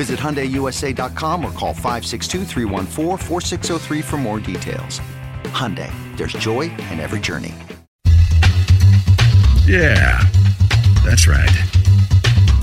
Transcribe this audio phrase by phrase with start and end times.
[0.00, 2.46] Visit HyundaiUSA.com or call 562
[4.00, 4.98] for more details.
[5.52, 7.54] Hyundai, there's joy in every journey.
[9.66, 10.24] Yeah,
[11.04, 11.50] that's right.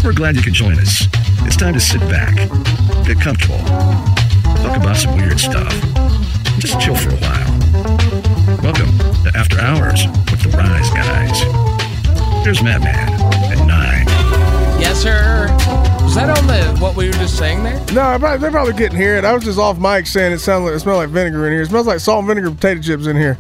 [0.04, 1.06] We're glad you can join us.
[1.46, 2.34] It's time to sit back,
[3.06, 3.60] get comfortable,
[4.64, 5.72] talk about some weird stuff,
[6.58, 7.60] just chill for a while.
[8.64, 11.40] Welcome to After Hours with the Rise Guys.
[12.44, 12.98] Here's Madman
[13.52, 14.08] at 9.
[14.82, 15.86] Yes, sir.
[16.08, 17.78] Was that on the what we were just saying there?
[17.92, 19.26] No, they're probably couldn't hear it.
[19.26, 21.64] I was just off mic saying it sounded like it smelled like vinegar in here.
[21.64, 23.38] It smells like salt and vinegar potato chips in here.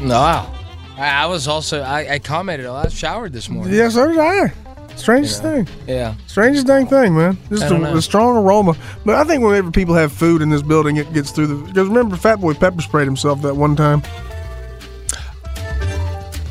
[0.00, 0.54] Wow.
[0.96, 2.66] I, I was also I, I commented.
[2.66, 3.74] Oh, I showered this morning.
[3.74, 4.52] Yeah, so did I.
[4.94, 5.76] Strangest You know, thing.
[5.88, 6.14] Yeah.
[6.28, 7.36] Strangest dang thing, man.
[7.48, 7.96] Just I don't a, know.
[7.96, 8.76] a strong aroma.
[9.04, 11.54] But I think whenever people have food in this building, it gets through the.
[11.56, 14.02] Because remember, Fat Boy pepper sprayed himself that one time.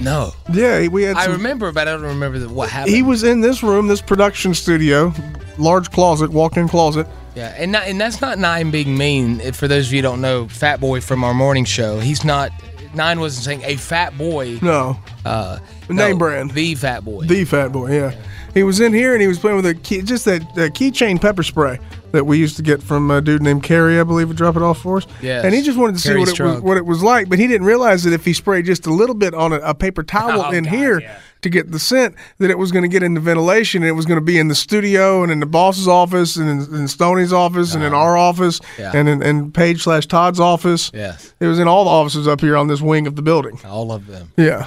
[0.05, 0.33] No.
[0.53, 1.17] Yeah, we had.
[1.17, 2.95] I Some, remember, but I don't remember the, what happened.
[2.95, 5.11] he was in this room, this production studio,
[5.57, 7.07] large closet, walk-in closet.
[7.35, 9.41] Yeah, and not, and that's not nine being mean.
[9.41, 12.23] If- For those of you who don't know, Fat Boy from our morning show, he's
[12.23, 12.51] not.
[12.93, 14.57] Nine wasn't saying a fat boy.
[14.61, 16.51] No, Uh, Name no, brand.
[16.51, 17.25] The Fat Boy.
[17.25, 17.91] the Fat Boy.
[17.93, 18.11] Yeah,
[18.55, 21.21] he was in here and he was playing with a key, just that uh, keychain
[21.21, 21.77] pepper spray
[22.11, 24.61] that we used to get from a dude named Kerry, I believe, would drop it
[24.63, 25.05] off for us.
[25.21, 25.43] Yes.
[25.45, 27.45] and he just wanted to see what it, was, what it was like, but he
[27.47, 30.41] didn't realize that if he sprayed just a little bit on a, a paper towel
[30.45, 30.99] Oh, in God, here.
[31.01, 31.19] yeah.
[31.41, 34.07] To get the scent, that it was going to get into ventilation, and it was
[34.07, 37.31] going to be in the studio, and in the boss's office, and in, in Stoney's
[37.31, 38.73] office, and in our office, Uh-huh.
[38.79, 38.91] Yeah.
[38.95, 40.89] and in, in Paige slash Todd's office.
[40.91, 43.59] Yes, It was in all the offices up here on this wing of the building.
[43.63, 44.31] all of them.
[44.37, 44.65] Yeah.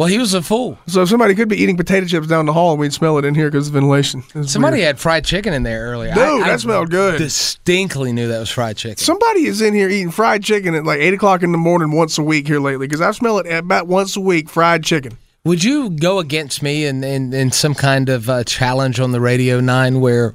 [0.00, 0.78] Well, he was a fool.
[0.86, 3.34] So somebody could be eating potato chips down the hall and we'd smell it in
[3.34, 4.24] here because of ventilation.
[4.34, 4.86] It's Somebody weird.
[4.86, 6.14] had fried chicken in there earlier.
[6.14, 7.18] Dude, that smelled good.
[7.18, 8.96] Distinctly knew that was fried chicken.
[8.96, 12.16] Somebody is in here eating fried chicken at like eight o'clock in the morning once
[12.16, 14.48] a week here lately because I've smelled it about once a week.
[14.48, 15.18] Fried chicken.
[15.44, 19.20] Would you go against me in, in, in some kind of uh, challenge on the
[19.20, 20.34] Radio 9 where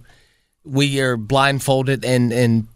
[0.63, 2.67] we are blindfolded and, and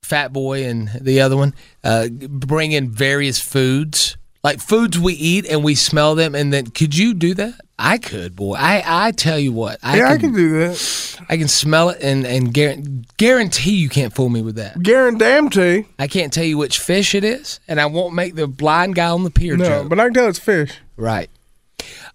[0.00, 1.52] Fat Boy and the other one
[1.84, 4.16] uh, bring in various foods?
[4.42, 7.60] Like foods we eat and we smell them, and then could you do that?
[7.78, 8.54] I could, boy.
[8.58, 11.16] I, I tell you what, I yeah, can, I can do that.
[11.28, 14.82] I can smell it and and guarantee, guarantee you can't fool me with that.
[14.82, 15.86] Guarantee.
[15.98, 19.10] I can't tell you which fish it is, and I won't make the blind guy
[19.10, 19.88] on the pier No, joke.
[19.90, 20.72] but I can tell it's fish.
[20.96, 21.28] Right.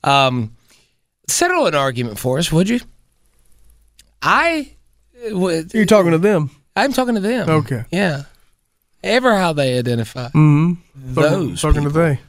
[0.03, 0.55] Um,
[1.27, 2.79] settle an argument for us, would you?
[4.21, 4.71] I
[5.29, 5.73] would.
[5.75, 6.49] You're talking to them.
[6.75, 7.49] I'm talking to them.
[7.49, 7.85] Okay.
[7.91, 8.23] Yeah.
[9.05, 11.13] Ever how they identify Mm-hmm.
[11.13, 11.61] those.
[11.61, 12.19] talking to they.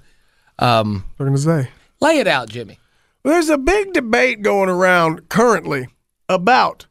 [0.58, 1.68] Um, Talking to they.
[2.00, 2.78] lay it out, Jimmy.
[3.24, 5.88] Well, there's a big debate going around currently
[6.28, 6.86] about.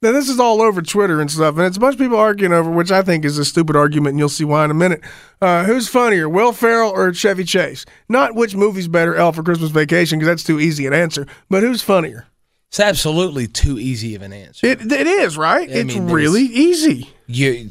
[0.00, 2.52] Now, this is all over Twitter and stuff, and it's a bunch of people arguing
[2.52, 5.00] over, which I think is a stupid argument, and you'll see why in a minute.
[5.42, 7.84] Uh, who's funnier, Will Ferrell or Chevy Chase?
[8.08, 11.62] Not which movie's better, Elf or Christmas Vacation, because that's too easy an answer, but
[11.64, 12.26] who's funnier?
[12.68, 14.66] It's absolutely too easy of an answer.
[14.68, 15.68] It, it is, right?
[15.68, 17.10] I it's mean, really easy.
[17.26, 17.68] You,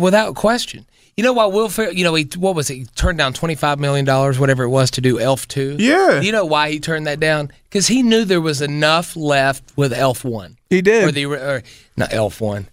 [0.00, 0.86] without question.
[1.16, 1.92] You know why Will Ferrell?
[1.92, 2.74] You know he what was it?
[2.74, 5.76] He turned down twenty five million dollars, whatever it was, to do Elf two.
[5.78, 6.20] Yeah.
[6.20, 7.50] You know why he turned that down?
[7.64, 10.56] Because he knew there was enough left with Elf one.
[10.70, 11.04] He did.
[11.08, 11.62] or the or,
[11.98, 12.68] not Elf one.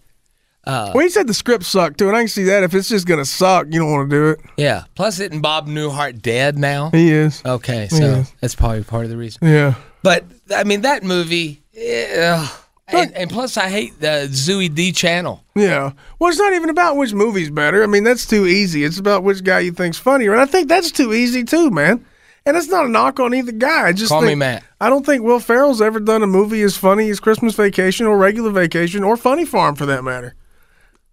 [0.65, 2.63] well, he said the script sucked, too, and I can see that.
[2.63, 4.39] If it's just going to suck, you don't want to do it.
[4.55, 4.83] Yeah.
[4.95, 6.91] Plus, isn't Bob Newhart dead now?
[6.91, 7.41] He is.
[7.43, 8.23] Okay, so Yeah.
[8.39, 9.47] that's probably part of the reason.
[9.47, 9.73] Yeah.
[10.03, 10.25] But
[10.55, 11.61] I mean, that movie.
[11.75, 12.47] eh,
[12.91, 15.43] and, and plus, I hate the Zooey Deschanel.
[15.55, 15.91] Yeah.
[16.17, 17.83] Well, it's not even about which movie's better.
[17.83, 18.83] I mean, that's too easy.
[18.83, 20.31] It's about which guy you think's funnier.
[20.33, 22.05] And I think that's too easy too, man.
[22.45, 23.87] And it's not a knock on either guy.
[23.87, 24.63] I just Call me think, Matt.
[24.81, 28.17] I don't think Will Ferrell's ever done a movie as funny as Christmas Vacation or
[28.17, 30.35] Regular Vacation or Funny Farm for that matter.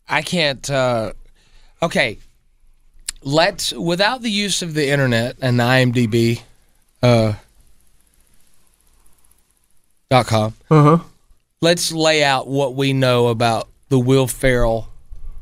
[0.09, 0.71] I can't.
[0.71, 1.13] Uh,
[1.83, 2.19] okay,
[3.23, 6.43] let's without the use of the internet and the IMDb.
[7.03, 7.35] Uh,
[10.09, 10.55] dot com.
[10.71, 10.99] Uh huh.
[11.67, 14.89] Let's lay out what we know about the Will Ferrell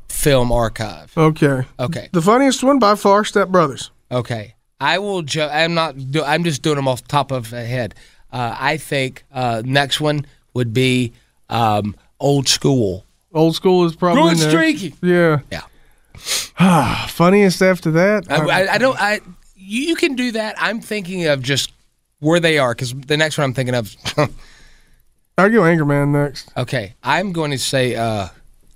[0.08, 1.12] film archive.
[1.18, 1.66] Okay.
[1.78, 2.08] Okay.
[2.12, 3.90] The funniest one by far, Step Brothers.
[4.10, 4.54] Okay.
[4.80, 5.20] I will.
[5.20, 6.10] Ju- I'm not.
[6.10, 7.94] Do- I'm just doing them off the top of the head.
[8.32, 10.24] Uh, I think uh, next one
[10.54, 11.12] would be
[11.50, 13.04] um, old school.
[13.34, 14.48] Old school is probably next.
[14.48, 14.94] streaky.
[15.02, 15.40] Yeah.
[15.52, 17.06] Yeah.
[17.08, 18.30] Funniest after that.
[18.30, 18.98] I, I, I don't.
[18.98, 19.20] I
[19.54, 20.54] you, you can do that.
[20.58, 21.70] I'm thinking of just
[22.20, 23.94] where they are because the next one I'm thinking of.
[25.36, 26.50] I'll go Anchorman next.
[26.56, 28.28] okay, I'm going to say uh,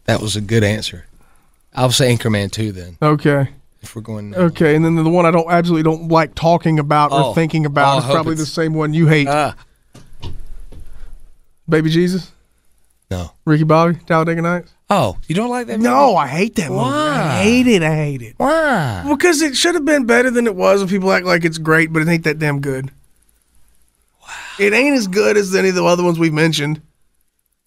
[0.04, 1.06] that was a good answer.
[1.74, 2.96] I'll say Anchorman two then.
[3.00, 3.50] Okay.
[3.80, 4.34] If we're going.
[4.34, 7.32] Okay, and then the one I don't absolutely don't like talking about or Oh.
[7.34, 9.28] thinking Oh, about I is probably the same one you hate.
[9.28, 9.52] Uh,
[11.68, 12.32] Baby Jesus,
[13.10, 13.30] no.
[13.44, 14.72] Ricky Bobby, Talladega Nights.
[14.90, 15.78] Oh, you don't like that?
[15.78, 15.90] movie?
[15.90, 16.80] No, I hate that movie.
[16.82, 17.82] I hate it.
[17.82, 18.34] I hate it.
[18.38, 19.02] Why?
[19.04, 21.58] Well, because it should have been better than it was, and people act like it's
[21.58, 22.90] great, but it ain't that damn good.
[24.58, 26.80] It ain't as good as any of the other ones we've mentioned.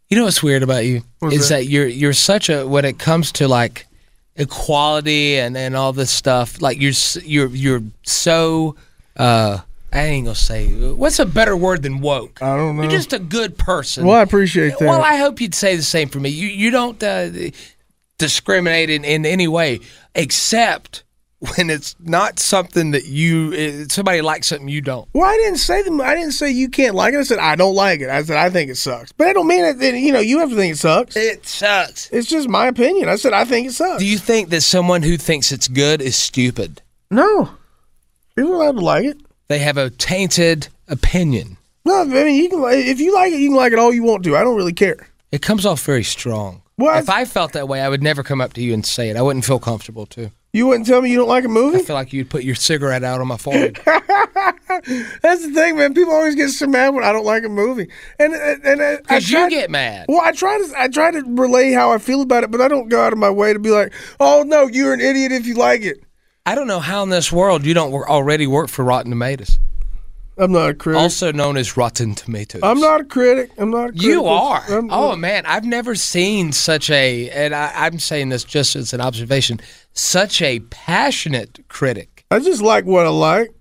[0.10, 1.60] You know what's weird about you What's is that?
[1.60, 1.66] that?
[1.66, 3.88] you're you're such a when it comes to like
[4.36, 8.76] equality and, and all this stuff like you're s- you're you're so
[9.18, 9.60] uh
[9.94, 12.42] I ain't gonna say what's a better word than woke.
[12.42, 12.82] I don't know.
[12.84, 14.06] You're just a good person.
[14.06, 14.88] Well, I appreciate that.
[14.88, 16.30] Well, I hope you'd say the same for me.
[16.30, 17.30] You you don't uh,
[18.18, 19.80] discriminate in, in any way
[20.16, 21.04] except
[21.56, 25.10] when it's not something that you uh, somebody likes something you don't.
[25.14, 26.00] Well, I didn't say them.
[26.00, 27.18] I didn't say you can't like it.
[27.20, 28.10] I said I don't like it.
[28.10, 29.12] I said I think it sucks.
[29.12, 29.80] But I don't mean it.
[29.80, 31.16] that, You know, you have to think it sucks.
[31.18, 32.10] It sucks.
[32.12, 33.10] It's just my opinion.
[33.10, 34.00] I said I think it sucks.
[34.04, 36.82] Do you think that someone who thinks it's good is stupid?
[37.10, 37.50] no,
[38.36, 39.18] people are allowed to like it.
[39.48, 41.58] They have a tainted opinion.
[41.86, 42.64] No, I mean you can.
[42.72, 44.38] If you like it, you can like it all you want to.
[44.38, 45.08] I don't really care.
[45.32, 46.62] It comes off very strong.
[46.78, 49.10] Well, if I felt that way, I would never come up to you and say
[49.10, 49.18] it.
[49.18, 50.32] I wouldn't feel comfortable too.
[50.54, 51.78] You wouldn't tell me you don't like a movie.
[51.80, 53.80] I feel like you'd put your cigarette out on my forehead.
[53.86, 55.94] That's the thing, man.
[55.94, 57.88] People always get so mad when I don't like a movie,
[58.20, 60.08] and and, and I- Because you get mad.
[60.10, 62.68] Well, I try to I try to relay how I feel about it, but I
[62.68, 65.46] don't go out of my way to be like, "Oh no, you're an idiot if
[65.46, 66.04] you like it."
[66.46, 69.60] I don't know how in this world you don't already work for Rotten Tomatoes,
[70.38, 71.02] I'm not a critic.
[71.02, 72.62] also known as Rotten Tomatoes.
[72.64, 73.52] I'm not a critic.
[73.58, 73.90] I'm not.
[73.90, 74.02] A critic.
[74.04, 74.62] You are.
[74.70, 78.94] I'm- oh man, I've never seen such a, and I, I'm saying this just as
[78.94, 79.60] an observation,
[79.94, 80.60] such a
[80.96, 82.26] passionate critic.
[82.32, 83.54] I just like what I like,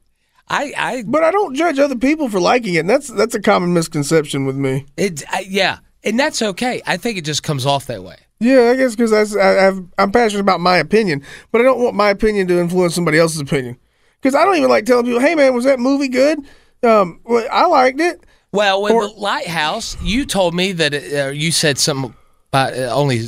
[0.49, 2.81] I, I, but I don't judge other people for liking it.
[2.81, 4.87] And that's that's a common misconception with me.
[4.96, 6.81] it, I, yeah, and that's okay.
[6.87, 8.16] I think it just comes off that way.
[8.43, 9.69] Yeah, I guess because I,
[9.99, 13.40] I'm passionate about my opinion, but I don't want my opinion to influence somebody else's
[13.40, 13.76] opinion.
[14.20, 16.38] Because I don't even like telling people, "Hey, man, was that movie good?"
[16.82, 18.20] Um, well, I liked it.
[18.52, 22.14] Well, with Or- the lighthouse, you told me that it, uh, you said something
[22.52, 23.19] about uh, only.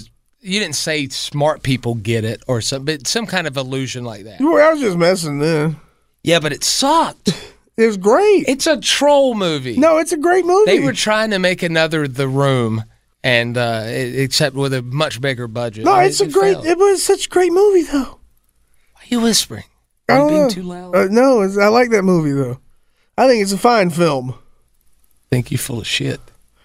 [0.44, 4.24] You didn't say smart people get it or some, but some kind of illusion like
[4.24, 4.40] that.
[4.40, 5.76] Well, I was just messing then.
[6.24, 7.30] Yeah, but it sucked.
[7.74, 8.44] It was great.
[8.48, 9.78] It's a troll movie.
[9.78, 10.70] no, it's a great movie.
[10.70, 12.84] They were trying to make another The Room,
[13.24, 15.86] and uh, it- except with a much bigger budget.
[15.86, 16.52] no, it's it- a great.
[16.52, 16.66] failed.
[16.66, 18.20] It was such a great movie, though.
[18.92, 19.64] Why are you whispering?
[20.12, 20.48] I Are you don't being know.
[20.48, 20.94] too loud?
[20.96, 22.58] Uh, no, it's, I like that movie though.
[23.18, 24.34] I think it's a fine film.
[25.30, 26.20] think you full of shit.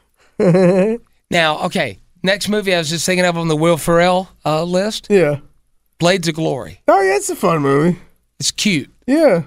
[0.40, 5.08] now, okay, next movie I was just thinking of on the Will Ferrell uh, list,
[5.10, 5.40] Yeah.
[6.00, 6.82] Blades of Glory.
[6.88, 8.00] Oh yeah, it's a fun movie.
[8.40, 8.90] It's cute.
[9.08, 9.44] Yeah,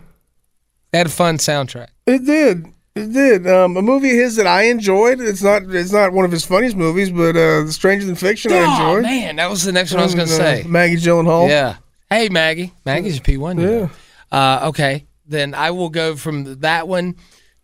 [0.93, 1.89] It had a fun soundtrack.
[2.07, 2.67] it did.
[2.97, 3.47] It did.
[3.47, 5.21] Um, a movie of his that I enjoyed.
[5.21, 5.63] It's not.
[5.69, 9.03] It's not one of his funniest movies, but uh, Stranger Than Fiction I Oh enjoyed.
[9.05, 10.65] man, that was the next one I was going to uh, say.
[10.67, 11.49] Maggie Gyllenhaal.
[11.49, 11.77] Yeah.
[12.11, 12.73] Hey, Maggie.
[12.85, 13.59] Maggie's a P one.
[13.59, 13.67] Yeah.
[13.67, 13.91] know.
[14.33, 15.07] Uh, okay.
[15.27, 17.15] Then I will go from that one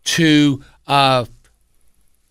[0.05, 1.25] to uh,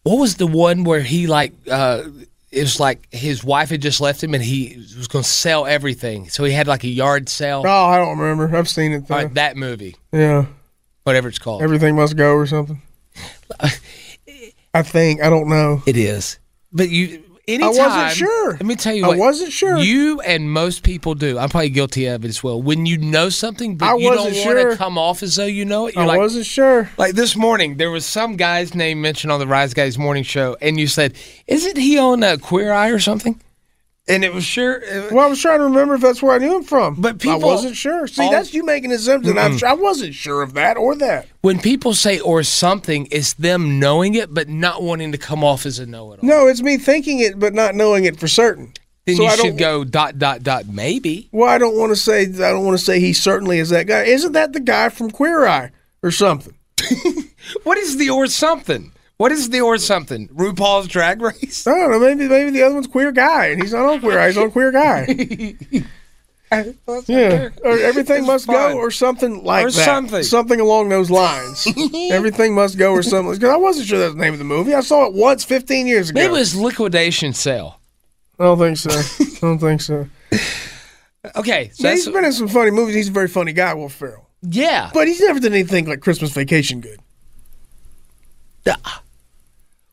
[0.02, 2.04] what was the one where he like uh,
[2.50, 5.66] it was like his wife had just left him and he was going to sell
[5.66, 7.62] everything, so he had like a yard sale.
[7.66, 8.56] Oh, I don't remember.
[8.56, 9.14] I've seen it though.
[9.14, 10.46] All right, that movie, Yeah.
[11.02, 11.60] whatever it's called.
[11.62, 12.80] Everything must go or something.
[14.72, 15.22] I think.
[15.22, 15.82] I don't know.
[15.86, 16.38] it is.
[16.72, 18.52] But you, anytime, wasn't sure.
[18.52, 19.78] Let me tell you what, I wasn't sure.
[19.78, 21.38] You and most people do.
[21.38, 22.60] I'm probably guilty of it as well.
[22.60, 25.46] When you know something, but I you don't wasn't want to come off as though
[25.46, 26.90] you know it, you're I like, wasn't sure.
[26.98, 30.56] Like this morning, there was some guy's name mentioned on the Rise Guys morning show,
[30.60, 31.14] and you said,
[31.46, 33.40] "Isn't he on uh, Queer Eye or something?"
[34.08, 34.82] And it was sure.
[34.84, 36.94] uh, Well, I was trying to remember if that's where I knew him from.
[36.96, 38.06] But people- I wasn't sure.
[38.06, 39.36] See, all- that's you making an assumption.
[39.36, 41.26] I'm sure, I wasn't sure of that or that.
[41.40, 45.66] when people say "or something," it's them knowing it, but not wanting to come off
[45.66, 46.28] as a know-it-all.
[46.28, 48.72] No, it's me thinking it but not knowing it for certain.
[49.06, 51.28] then so you I should go dot dot dot maybe.
[51.32, 52.22] Well, I don't want to say.
[52.22, 54.02] I don't want to say he certainly is that guy.
[54.04, 55.70] Isn't that the guy from Queer Eye
[56.02, 56.54] or something?
[57.62, 58.92] What is the or something?
[59.18, 60.28] What is the or something?
[60.28, 61.66] RuPaul's Drag Race.
[61.66, 61.98] I don't know.
[62.00, 64.72] Maybe maybe the other one's Queer Guy and he's not on Queer He's on Queer
[64.72, 65.56] Guy.
[67.08, 68.72] Yeah, or everything It's must fun.
[68.74, 69.84] go, or something like Or that.
[69.84, 70.22] something.
[70.22, 71.66] something along those lines.
[72.12, 73.34] everything must go, or something.
[73.34, 74.72] Because I wasn't sure that was the name of the movie.
[74.72, 76.20] I saw it once, fifteen years ago.
[76.20, 77.80] Maybe it was liquidation sale.
[78.38, 78.90] I don't think so.
[78.90, 80.08] I don't think so.
[81.34, 82.94] Okay, so he's been in some funny movies.
[82.94, 84.30] He's a very funny guy, Will Ferrell.
[84.42, 84.90] yeah.
[84.94, 87.00] But he's never done anything like Christmas Vacation good.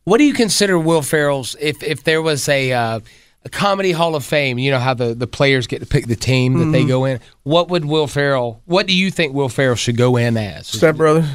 [0.06, 1.56] What do you consider Will Ferrell's?
[1.60, 3.00] If if there was a uh,
[3.46, 6.16] a comedy Hall of Fame, you know how the, the players get to pick the
[6.16, 6.72] team that Mm-hmm.
[6.72, 7.20] they go in.
[7.44, 8.62] What would Will Ferrell?
[8.66, 10.68] What do you think Will Ferrell should go in as?
[10.68, 11.26] Step Brothers.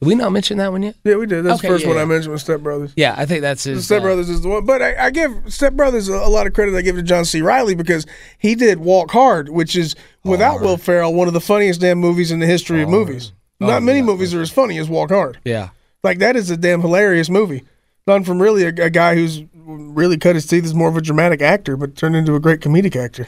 [0.00, 0.94] Did we not mention that one yet?
[1.04, 1.42] Yeah, we did.
[1.44, 2.02] That's Okay, the first yeah, one yeah.
[2.02, 2.92] I mentioned was Step Brothers.
[2.96, 3.86] Yeah, I think that's his.
[3.86, 6.46] Step uh, Brothers is the one, but I, I give Step Brothers a, a lot
[6.46, 6.74] of credit.
[6.74, 7.40] I give to John C.
[7.40, 8.06] Reilly because
[8.38, 12.30] he did Walk Hard, which is without Will Ferrell one of the funniest damn movies
[12.30, 13.32] in the history of movies.
[13.58, 15.38] Not many movies are as funny as Walk Hard.
[15.44, 15.70] Yeah.
[16.06, 17.64] Like that is a damn hilarious movie.
[18.06, 21.00] Done from really a, a guy who's really cut his teeth as more of a
[21.00, 23.26] dramatic actor, but turned into a great comedic actor.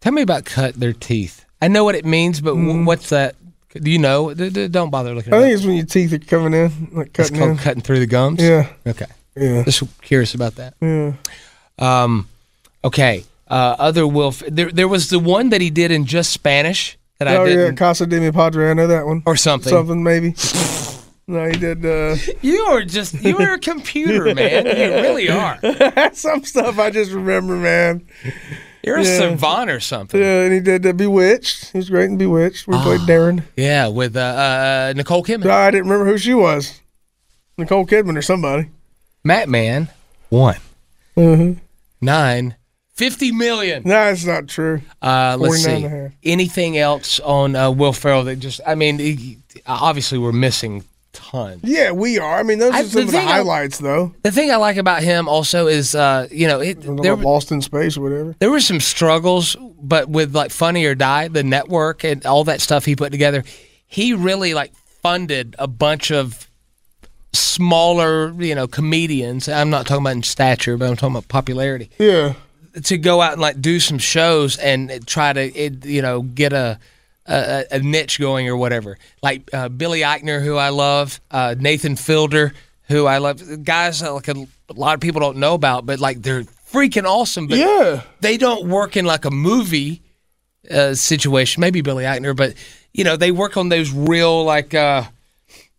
[0.00, 1.44] Tell me about cut their teeth.
[1.60, 3.34] I know what it means, but w what's that?
[3.74, 4.32] Do you know?
[4.32, 5.34] D- d- don't bother looking.
[5.34, 5.56] I think up.
[5.58, 7.56] it's when your teeth are coming in, like It's cutting called in.
[7.58, 8.40] cutting through the gums.
[8.42, 9.06] Yeah, Okay.
[9.36, 10.74] yeah, Just curious about that.
[10.80, 11.12] yeah.
[11.78, 12.28] Um,
[12.84, 13.24] okay.
[13.48, 14.42] Uh, other Wolf.
[14.48, 17.72] There, there was the one that he did in just Spanish that I oh yeah,
[17.72, 18.70] Casa de mi Padre.
[18.70, 19.22] I know that one.
[19.26, 19.70] or something.
[19.70, 20.34] Something maybe.
[21.30, 21.84] no, he did.
[21.84, 24.66] Uh, You are just you are a computer man.
[24.66, 25.58] You really are.
[26.14, 28.06] some stuff I just remember, man.
[28.82, 29.18] You're a Yeah.
[29.18, 30.20] savant or something.
[30.20, 31.70] Yeah, and he did uh, Bewitched.
[31.72, 32.66] He was great in Bewitched.
[32.66, 32.82] We Ah.
[32.82, 33.42] played Darren.
[33.56, 35.50] Yeah, with uh, uh, Nicole Kidman.
[35.50, 36.80] I didn't remember who she was.
[37.58, 38.70] Nicole Kidman or somebody.
[39.22, 39.88] Matt Man
[40.30, 40.56] one
[41.16, 41.58] Mm-hmm.
[42.00, 42.54] nine
[42.94, 43.82] fifty million.
[43.84, 44.80] No, it's not true.
[45.02, 45.84] Uh, let's see.
[45.84, 46.12] a.
[46.22, 48.60] Anything else on uh, Will Ferrell that just?
[48.66, 51.60] I mean, he, obviously we're missing tons.
[51.64, 52.38] Yeah, we are.
[52.38, 54.14] I mean, those I- are some of the thing I- highlights, though.
[54.22, 57.62] The thing I like about him also is, uh, you know, it, there Lost in
[57.62, 58.36] Space or whatever.
[58.38, 62.60] there were some struggles, but with like Funny or Die, the network and all that
[62.60, 63.44] stuff he put together,
[63.86, 66.46] he really like funded a bunch of
[67.32, 69.48] smaller, you know, comedians.
[69.48, 72.34] I'm not talking about in stature, but I'm talking about popularity Yeah.
[72.84, 76.52] to go out and like do some shows and try to, it, you know, get
[76.52, 76.78] a.
[77.30, 81.94] A, a niche going or whatever, like uh, Billy Eichner, who I love, uh, Nathan
[81.94, 82.52] Fielder,
[82.88, 84.32] who I love, guys like a,
[84.68, 87.46] a lot of people don't know about, but like they're freaking awesome.
[87.46, 88.02] But Yeah.
[88.20, 90.02] they don't work in like a movie
[90.68, 91.60] uh, situation.
[91.60, 92.54] Maybe Billy Eichner, but
[92.92, 95.04] you know they work on those real like uh,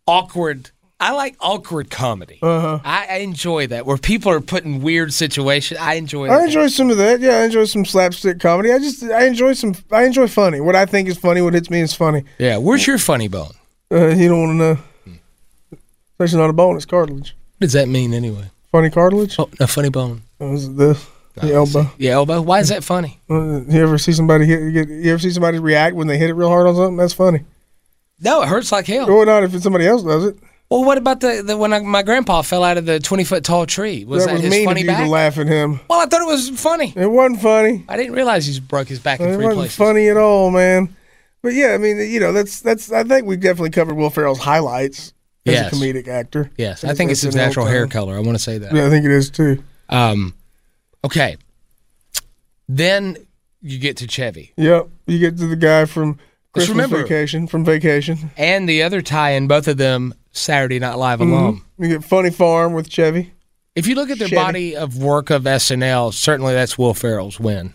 [0.07, 0.71] awkward.
[1.01, 2.37] I like awkward comedy.
[2.41, 2.79] Uh-huh.
[2.85, 5.79] I, I enjoy that where people are put in weird situations.
[5.79, 6.25] I enjoy.
[6.29, 6.43] I that.
[6.45, 7.19] enjoy some of that.
[7.19, 8.71] Yeah, I enjoy some slapstick comedy.
[8.71, 9.75] I just I enjoy some.
[9.91, 10.61] I enjoy funny.
[10.61, 12.23] What I think is funny, what hits me is funny.
[12.37, 13.53] Yeah, where's your funny bone?
[13.91, 14.57] Uh, you don't want to
[15.75, 15.87] know.
[16.19, 16.75] It's not a bone.
[16.75, 17.35] It's cartilage.
[17.57, 18.51] What does that mean anyway?
[18.71, 19.35] Funny cartilage.
[19.39, 20.21] Oh, a funny bone.
[20.39, 21.05] Oh, is this?
[21.35, 21.89] The elbow.
[21.97, 22.41] Yeah, elbow.
[22.41, 23.19] Why is that funny?
[23.29, 24.61] Uh, You ever see somebody hit?
[24.61, 26.97] You, get, you ever see somebody react when they hit it real hard on something?
[26.97, 27.43] That's funny.
[28.19, 29.09] No, it hurts like hell.
[29.09, 30.37] Or not if it's somebody else does it.
[30.71, 33.43] Well, what about the, the when I, my grandpa fell out of the twenty foot
[33.43, 34.05] tall tree?
[34.05, 35.03] Was that, that was his mean funny of you back?
[35.03, 35.81] to laugh at him.
[35.89, 36.93] Well, I thought it was funny.
[36.95, 37.83] It wasn't funny.
[37.89, 39.75] I didn't realize he broke his back in It three wasn't places.
[39.75, 40.95] funny at all, man.
[41.41, 42.89] But yeah, I mean, you know, that's that's.
[42.89, 45.11] I think we've definitely covered Will Ferrell's highlights
[45.45, 45.73] as Yes.
[45.73, 46.49] a comedic actor.
[46.57, 48.15] Yes, I think it's his natural hair color.
[48.15, 48.73] I want to say that.
[48.73, 49.61] Yeah, I think it is too.
[49.89, 50.33] Um,
[51.03, 51.35] okay.
[52.69, 53.17] Then
[53.61, 54.53] you get to Chevy.
[54.55, 54.87] Yep.
[55.07, 56.17] You get to the guy from
[56.53, 58.31] Christmas remember- Vacation, from Vacation.
[58.37, 61.83] And the other tie in, both of them Saturday Night Live Mm-hmm.
[61.83, 63.33] You get Funny Farm with Chevy.
[63.75, 64.41] If you look at their Chevy.
[64.41, 67.73] body of work of SNL, certainly that's Will Ferrell's win.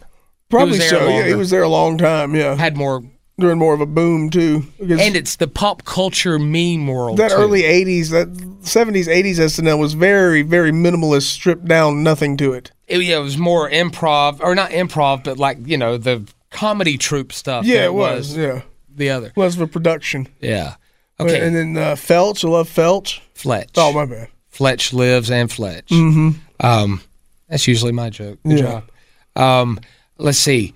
[0.49, 1.09] Probably so.
[1.09, 2.35] Yeah, he was there a long time.
[2.35, 3.03] Yeah, Had more,
[3.39, 4.65] during more of a boom too.
[4.79, 7.17] And it's the pop culture meme world.
[7.19, 7.37] that too.
[7.37, 8.33] early '80s, that
[8.63, 12.71] '70s, '80s SNL was very, very minimalist, stripped down, nothing to it.
[12.87, 16.97] it, yeah, it was more improv, or not improv, but like you know the comedy
[16.97, 17.65] troupe stuff.
[17.65, 18.37] Yeah, it was.
[18.37, 19.33] Yeah, the other.
[19.35, 20.29] less of a production.
[20.41, 20.77] Yeah.
[21.19, 21.47] Okay.
[21.47, 23.21] And then uh, Felch, I love Felch.
[23.35, 23.71] Fletch.
[23.77, 24.29] Oh my bad.
[24.49, 25.89] Fletch lives and Fletch.
[25.89, 26.31] Mm-hmm.
[26.67, 27.01] Um,
[27.49, 28.39] that's usually my joke.
[28.47, 28.65] Good Yeah.
[28.65, 28.91] job.
[29.37, 29.81] Um,
[30.19, 30.75] let's see.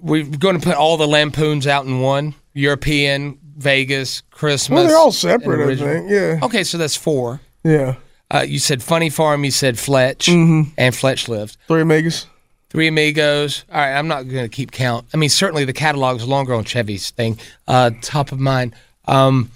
[0.00, 4.74] We're going to put all the lampoons out in one: European, Vegas, Christmas.
[4.76, 5.70] Well, they're all separate.
[5.72, 6.10] I think.
[6.10, 6.40] Yeah.
[6.42, 7.40] Okay, so that's four.
[7.62, 7.94] Yeah.
[8.30, 9.44] Uh, you said Funny Farm.
[9.44, 10.70] You said Fletch, Mm-hmm.
[10.78, 11.56] and Fletch lived.
[11.68, 12.26] Three Megas.
[12.70, 13.64] Three Amigos.
[13.70, 15.06] All right, I'm not going to keep count.
[15.12, 17.38] I mean, certainly the catalog is longer on Chevy's thing.
[17.68, 18.74] Uh, top of mind.
[19.04, 19.50] Um,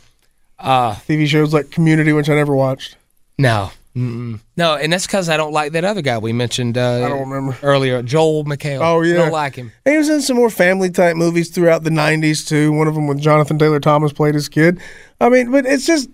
[0.60, 2.96] TV shows like Community, which I never watched.
[3.38, 4.40] no, Mm-mm.
[4.58, 6.76] no, and that's because I don't like that other guy we mentioned.
[6.76, 7.56] Uh, I don't remember.
[7.62, 8.80] earlier, Joel McHale.
[8.82, 9.14] Oh, yeah.
[9.14, 9.72] I don't like him.
[9.86, 12.72] And he was in some more family type movies throughout the '90s too.
[12.72, 14.80] One of them with Jonathan Taylor Thomas played his kid.
[15.20, 16.10] I mean, but it's just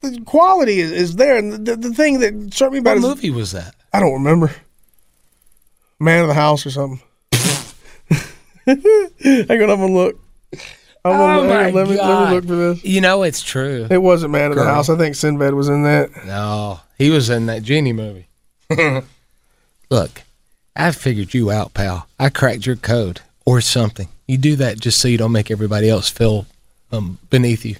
[0.00, 3.04] the quality is, is there, and the, the thing that struck me about What is
[3.16, 3.74] movie was that?
[3.92, 4.50] I don't remember.
[6.00, 7.00] Man of the House or something.
[8.66, 10.18] Hang on, I'm gonna look.
[11.06, 12.28] I'm Oh my let, me, let God.
[12.30, 12.84] me look for this.
[12.84, 13.86] You know, it's true.
[13.90, 14.88] It wasn't Man of the House.
[14.88, 16.24] I think Sinbad was in that.
[16.24, 18.26] No, he was in that genie movie.
[19.90, 20.22] Look,
[20.74, 22.06] I figured you out, pal.
[22.18, 24.08] I cracked your code or something.
[24.26, 26.46] You do that just so you don't make everybody else feel
[26.90, 27.76] um, beneath you.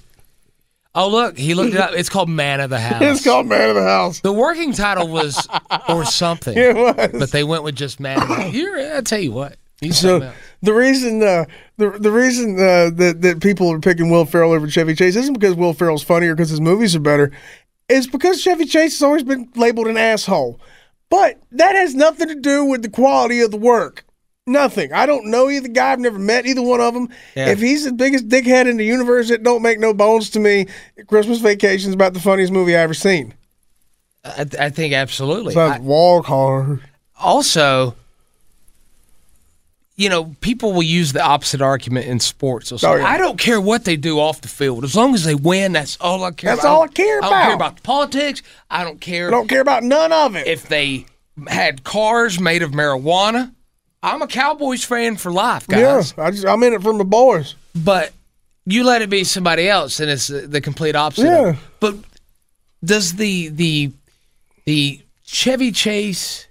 [0.93, 1.91] Oh, look, he looked it up.
[1.93, 3.01] It's called Man of the House.
[3.01, 4.21] It's called Man of the House.
[4.21, 5.45] The working title was
[5.89, 6.95] or something, It was.
[7.11, 8.21] but they went with just Man.
[8.21, 10.31] Of the You're, I tell you what, he's So.
[10.61, 11.45] The reason uh,
[11.77, 15.33] the the reason uh, that that people are picking Will Ferrell over Chevy Chase isn't
[15.33, 17.31] because Will Ferrell's funnier because his movies are better.
[17.89, 20.59] It's because Chevy Chase has always been labeled an asshole.
[21.09, 24.03] But that has nothing to do with the quality of the work.
[24.47, 24.91] Nothing.
[24.93, 25.91] I don't know either guy.
[25.91, 27.09] I've never met either one of them.
[27.35, 27.49] Yeah.
[27.49, 30.67] If he's the biggest dickhead in the universe, it don't make no bones to me.
[31.07, 33.33] Christmas Vacation is about the funniest movie I ever seen.
[34.23, 35.51] I, I think absolutely.
[35.53, 36.81] Besides I- Walk Hard.
[37.19, 37.95] also,
[39.95, 42.69] you know, people will use the opposite argument in sports.
[42.69, 43.07] They'll say, Oh, yeah.
[43.07, 44.83] I don't care what they do off the field.
[44.83, 46.55] As long as they win, that's all I care about.
[46.55, 46.75] That's about.
[46.75, 47.31] all I care about.
[47.31, 47.83] I don't care about.
[47.83, 48.41] politics.
[48.69, 50.47] I don't care I don't care about none of it.
[50.47, 51.05] if they
[51.47, 53.53] had cars made of marijuana.
[54.03, 56.13] I'm a Cowboys fan for life, guys.
[56.15, 57.55] yeah, I just, I'm in it for my boys.
[57.73, 58.13] But
[58.65, 61.25] you let it be somebody else, and it's the, the complete opposite.
[61.25, 61.55] Yeah.
[61.79, 61.95] But
[62.83, 63.91] does the the
[64.65, 66.44] the Chevy Chase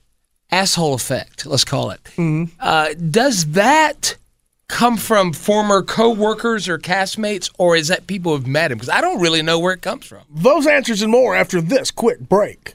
[0.54, 2.44] asshole effect, let's call it, Mm-hmm.
[2.60, 4.16] uh, does that
[4.68, 8.78] come from former coworkers or castmates, or is that people who've met him?
[8.78, 10.22] Because I don't really know where it comes from.
[10.30, 12.74] Those answers and more after this quick break.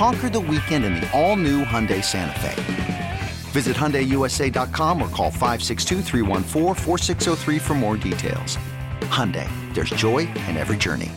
[0.00, 3.20] Conquer the weekend in the all new Hyundai Santa Fe.
[3.50, 8.56] Visit HyundaiUSA.com or call 562-314-4603 for more details.
[9.10, 11.10] Hyundai, there's joy in every journey.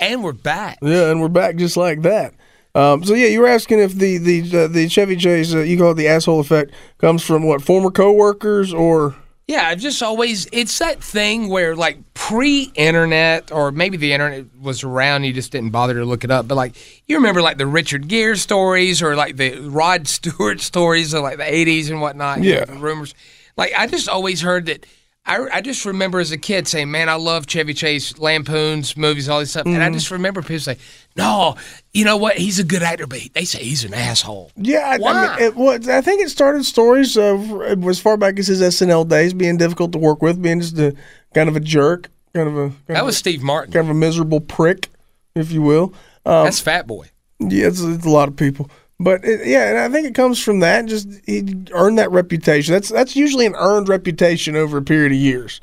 [0.00, 0.78] And we're back.
[0.82, 2.34] Yeah, and we're back just like that.
[2.74, 5.78] Um, so yeah, you were asking if the the uh, the Chevy Chase uh, you
[5.78, 9.14] call it the asshole effect comes from what former coworkers or
[9.48, 14.82] Yeah, I've just always it's that thing where like pre-internet or maybe the internet was
[14.82, 16.48] around, you just didn't bother to look it up.
[16.48, 16.74] But like
[17.06, 21.36] you remember like the Richard Gere stories or like the Rod Stewart stories of like
[21.36, 22.42] the '80s and whatnot.
[22.42, 22.64] Yeah.
[22.64, 23.14] the rumors.
[23.56, 24.84] Like I just always heard that.
[25.26, 29.28] I, I just remember as a kid saying, "Man, I love Chevy Chase, lampoons, movies,
[29.28, 30.78] all this stuff." And I just remember people say,
[31.16, 31.56] "No,
[31.92, 32.36] you know what?
[32.36, 34.80] He's a good actor, but they say he's an asshole." yeah.
[34.86, 35.10] I, Why?
[35.12, 35.88] I mean, it was.
[35.88, 39.92] I think it started stories of as far back as his SNL days, being difficult
[39.92, 40.94] to work with, being just a
[41.34, 43.72] kind of a jerk, kind of a kind That of, was Steve Martin.
[43.72, 44.88] kind of a miserable prick,
[45.34, 45.92] if you will.
[46.24, 47.10] Um, That's Fat Boy.
[47.38, 48.70] Yeah, it's, it's a lot of people.
[48.98, 50.86] But it, yeah, and I think it comes from that.
[50.86, 52.72] Just he earned that reputation.
[52.72, 55.60] That's that's usually an earned reputation over a period of years,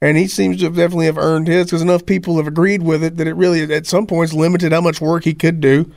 [0.00, 3.02] and he seems to have definitely have earned his because enough people have agreed with
[3.02, 5.90] it that it really at some points limited how much work he could do,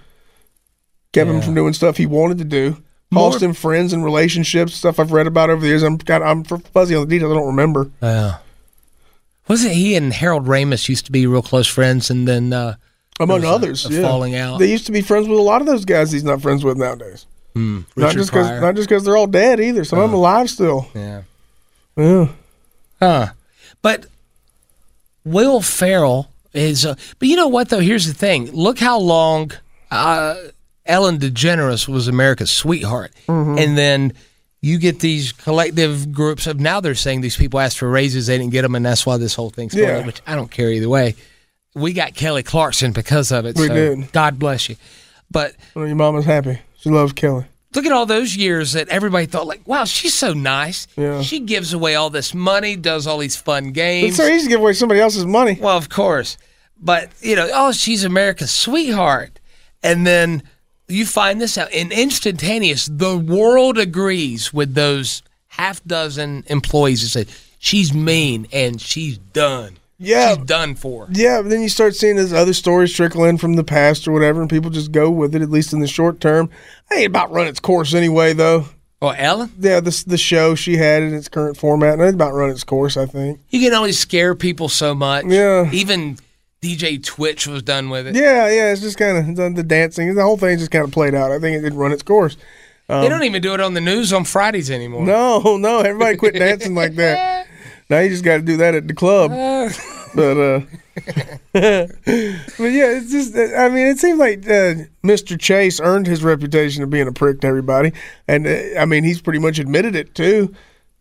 [1.14, 2.82] kept him from doing stuff he wanted to do,
[3.14, 4.74] cost him friends and relationships.
[4.74, 5.84] Stuff I've read about over the years.
[5.84, 7.32] I'm got I'm fuzzy on the details.
[7.32, 7.92] I don't remember.
[8.02, 8.38] Yeah.
[9.48, 12.76] Wasn't he and Harold Ramis used to be real close friends, and then uh,
[13.20, 14.02] Among there was a- others, a yeah.
[14.02, 14.60] falling out.
[14.60, 16.12] They used to be friends with a lot of those guys.
[16.12, 17.26] He's not friends with nowadays.
[17.56, 19.84] not just because not just because they're all dead either.
[19.84, 20.88] Some of them alive still.
[20.96, 21.22] yeah,
[21.98, 22.28] Yeah.
[23.02, 23.28] huh?
[23.82, 24.06] But
[25.26, 26.86] Will Ferrell is.
[26.86, 27.80] Uh, but you know what though?
[27.80, 28.52] Here's the thing.
[28.52, 29.52] Look how long
[29.92, 30.36] uh,
[30.86, 33.58] Ellen DeGeneres was America's sweetheart, Mm-hmm.
[33.58, 34.14] and then
[34.62, 38.38] you get these collective groups of now they're saying these people asked for raises, they
[38.38, 40.00] didn't get them, and that's why this whole thing's going Yeah.
[40.00, 41.16] on, which I don't care either way.
[41.76, 43.58] We got Kelly Clarkson because of it.
[43.58, 44.12] We so did.
[44.12, 44.76] God bless you.
[45.32, 46.60] But Well, your mama's happy.
[46.78, 47.46] She loves Kelly.
[47.76, 50.88] look at all those years that everybody thought like, wow, she's so nice.
[50.96, 51.22] Yeah.
[51.22, 54.10] She gives away all this money, does all these fun games.
[54.10, 55.58] It's so easy to give away somebody else's money.
[55.60, 56.38] Well, of course.
[56.82, 59.40] But, you know, oh, she's America's sweetheart.
[59.84, 60.44] And then
[60.88, 67.10] you find this out in instantaneous, the world agrees with those half dozen employees that
[67.10, 69.78] said, she's mean and she's done.
[70.00, 70.36] Yeah.
[70.36, 71.08] She's done for.
[71.12, 74.14] Yeah, but then you start seeing those other stories trickle in from the past or
[74.14, 76.50] whatever, and people just go with it, at least in the short term.
[76.90, 78.66] I ain't about run its course anyway, though.
[79.02, 82.16] Oh, well, Ellen, Yeah, the, the show she had in its current format, and it's
[82.16, 83.40] about run its course, I think.
[83.50, 85.26] you can only scare people so much.
[85.26, 85.70] Yeah.
[85.72, 86.18] Even
[86.62, 88.16] DJ Twitch was done with it.
[88.16, 90.14] Yeah, yeah, it's just kind of the, the dancing.
[90.16, 91.32] The whole thing just kind of played out.
[91.32, 92.36] I think it did run its course.
[92.88, 95.06] they um, don't even do it on the news on Fridays anymore.
[95.06, 97.38] No, no, everybody quit dancing like that.
[97.90, 99.32] Now you just got to do that at the club.
[100.16, 100.60] But uh,
[101.54, 103.36] but yeah, it's just.
[103.36, 105.40] I mean, it seems like uh, Mr.
[105.40, 107.94] Chase earned his reputation of being a prick to everybody,
[108.28, 110.54] and uh, I mean, he's pretty much admitted it too,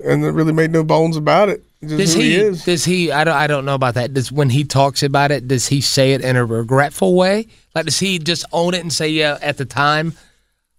[0.05, 1.65] and really made no bones about it.
[1.81, 2.65] Does he, he is.
[2.65, 3.11] Does he?
[3.13, 3.37] I don't.
[3.37, 4.13] I don't know about that.
[4.13, 7.47] Does when he talks about it, does he say it in a regretful way?
[7.75, 10.13] Like, does he just own it and say, "Yeah, at the time"?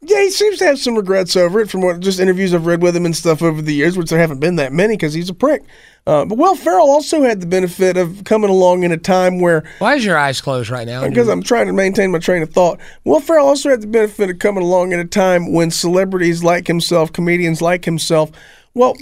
[0.01, 2.81] Yeah, he seems to have some regrets over it from what just interviews I've read
[2.81, 5.29] with him and stuff over the years, which there haven't been that many because he's
[5.29, 5.61] a prick.
[6.07, 9.69] Uh, but Will Ferrell also had the benefit of coming along in a time where
[9.79, 11.05] Why is your eyes closed right now?
[11.07, 12.79] because I'm trying to maintain my train of thought.
[13.03, 16.67] Will Ferrell also had the benefit of coming along in a time when celebrities like
[16.67, 18.31] himself, comedians like himself,
[18.73, 18.95] well,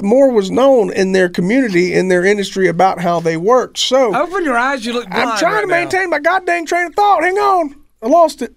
[0.00, 3.78] more was known in their community, in their industry about how they worked.
[3.78, 4.86] So Open your eyes.
[4.86, 5.30] You look blind.
[5.30, 5.74] I'm trying right to now.
[5.76, 7.24] maintain my goddamn train of thought.
[7.24, 8.54] Hang on, I lost it.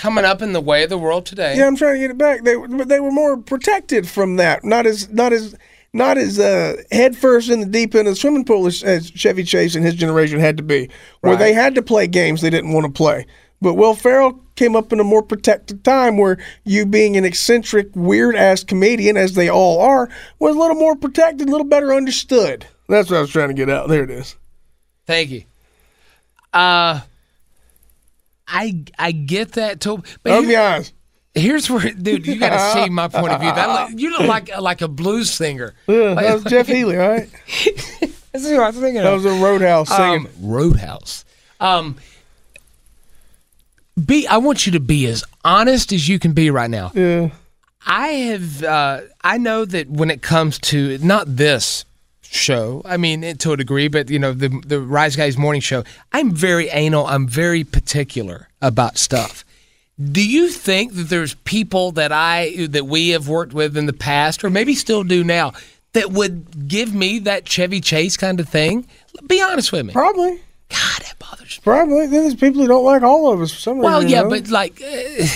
[0.00, 1.58] Coming up in the way of the world today.
[1.58, 2.42] Yeah, I'm trying to get it back.
[2.42, 2.54] They
[2.86, 4.64] they were more protected from that.
[4.64, 5.54] Not as not as
[5.92, 9.10] not as uh, head first in the deep end of the swimming pool as, as
[9.10, 10.88] Chevy Chase and his generation had to be,
[11.20, 13.26] where they had to play games they didn't want to play.
[13.60, 17.90] But Will Ferrell came up in a more protected time where you being an eccentric,
[17.94, 20.08] weird ass comedian, as they all are,
[20.38, 22.66] was a little more protected, a little better understood.
[22.88, 23.88] That's what I was trying to get out.
[23.88, 24.34] There it is.
[25.04, 25.44] Thank you.
[26.54, 27.00] Uh,
[28.50, 30.92] I I get that too, but Open here- your eyes.
[31.34, 33.50] here's where, dude, you got to see my point of view.
[33.52, 35.74] That you look like like a blues singer.
[35.86, 37.28] Yeah, that was Jeff Healey, all right?
[38.32, 39.02] This is what I'm thinking.
[39.02, 40.26] That was a Roadhouse singing.
[40.26, 41.24] um, Roadhouse.
[41.58, 41.96] Um,
[44.06, 46.92] be I want you to be as honest as you can be right now.
[46.94, 47.30] yeah.
[47.86, 51.84] I have uh, I know that when it comes to not this
[52.30, 55.84] show, I mean to a degree, but you know the the Rise Guys morning show,
[56.12, 57.06] I'm very anal.
[57.06, 59.44] I'm very particular about stuff.
[60.00, 63.92] Do you think that there's people that I that we have worked with in the
[63.92, 65.52] past, or maybe still do now,
[65.92, 68.86] that would give me that Chevy Chase kind of thing?
[69.26, 69.92] Be honest with me.
[69.92, 70.40] Probably.
[70.68, 71.62] God, that bothers me.
[71.64, 72.06] Probably.
[72.06, 73.90] Then there's people who don't like all of us for some reason.
[73.90, 74.30] Well, yeah, know?
[74.30, 75.26] but like, uh,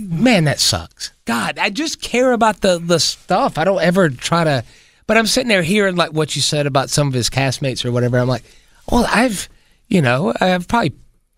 [0.00, 1.12] man, that sucks.
[1.24, 3.58] God, I just care about the the stuff.
[3.58, 4.64] I don't ever try to.
[5.06, 7.92] But I'm sitting there hearing like what you said about some of his castmates or
[7.92, 8.18] whatever.
[8.18, 8.44] I'm like,
[8.90, 9.48] well, I've,
[9.88, 10.94] you know, I've probably.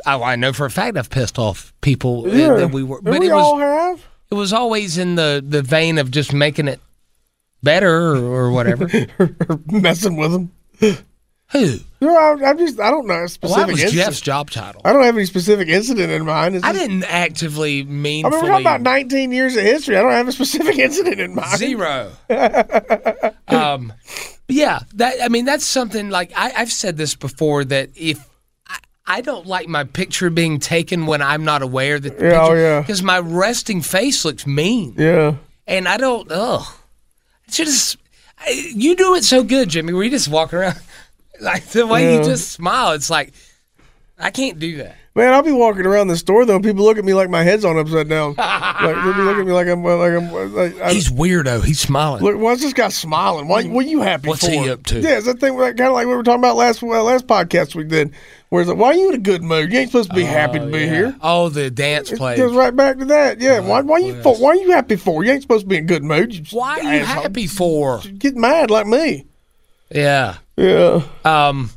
[0.06, 2.54] I, I know for a fact I've pissed off people yeah.
[2.54, 4.06] that we were, And but we it all was have.
[4.30, 6.80] it was always in the the vein of just making it
[7.64, 8.88] better or, or whatever.
[9.66, 10.52] messing with them.
[11.52, 11.78] Who?
[12.00, 14.06] Know, I, I'm just, I don't know a Well, specific that was incident.
[14.06, 14.82] Jeff's job title.
[14.84, 16.56] I don't have any specific incident in mind.
[16.56, 18.26] It's I just- didn't actively mean.
[18.26, 19.96] I mean, we're talking about 19 years of history.
[19.96, 21.58] I don't have a specific incident in mind.
[21.58, 22.12] Zero.
[23.48, 23.92] um,
[24.48, 28.26] yeah, that I mean that's something like I, I've said this before that if
[28.66, 32.40] I, I don't like my picture being taken when I'm not aware that the Yeah,
[32.46, 32.80] oh, yeah.
[32.80, 35.34] because my resting face looks mean Yeah.
[35.66, 36.30] and I don't.
[37.46, 37.96] It's just
[38.38, 39.92] I- you do it so good, Jimmy.
[39.92, 40.78] Where you just walk around
[41.40, 42.24] like the way you Yeah.
[42.24, 42.92] just smile.
[42.92, 43.32] It's like
[44.18, 44.96] I can't do that.
[45.14, 47.64] Man, I'll be walking around the store though, people look at me like my head's
[47.64, 48.34] on upside down.
[48.36, 51.64] like they'll be looking at me like I'm like I'm like I, He's weirdo.
[51.64, 52.22] He's smiling.
[52.22, 53.48] Look, why's this guy smiling?
[53.48, 54.50] Why, what are you happy What's for?
[54.50, 55.00] he up to?
[55.00, 57.74] Yeah, it's that thing kind of like we were talking about last well, last podcast
[57.74, 58.12] we did.
[58.48, 59.72] Where's it's like, why are you in a good mood?
[59.72, 61.16] You ain't supposed to be happy to oh, be here.
[61.20, 62.36] Oh, the dance It play.
[62.36, 63.40] goes right back to that.
[63.40, 65.22] Yeah, oh, why, why you for, why are you happy for?
[65.24, 66.32] You ain't supposed to be in good mood.
[66.34, 67.22] You Why are you asshole.
[67.22, 68.00] happy for?
[68.18, 69.26] Get mad like me.
[69.90, 70.36] Yeah.
[70.58, 71.02] Yeah.
[71.24, 71.70] Um.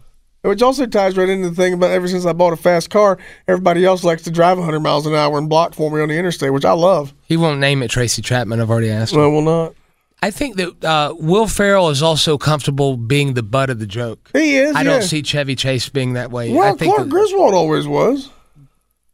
[0.43, 3.19] Which also ties right into the thing about ever since I bought a fast car,
[3.47, 6.17] everybody else likes to drive 100 miles an hour and block for me on the
[6.17, 7.13] interstate, which I love.
[7.27, 8.59] He won't name it Tracy Chapman.
[8.59, 9.13] I've already asked.
[9.13, 9.19] him.
[9.19, 9.75] No, will not.
[10.23, 14.31] I think that uh, Will Ferrell is also comfortable being the butt of the joke.
[14.33, 14.75] He is.
[14.75, 16.51] I don't see Chevy Chase being that way.
[16.51, 18.29] Well, I think Clark that- Griswold always was.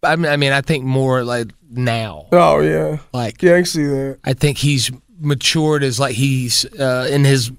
[0.03, 2.27] I mean, I mean, I think more like now.
[2.31, 4.19] Oh yeah, Like yeah, I can see that.
[4.23, 7.51] I think he's matured as like he's uh, in his.